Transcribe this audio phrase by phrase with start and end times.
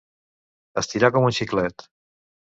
[0.83, 1.87] Estirar com un xiclet.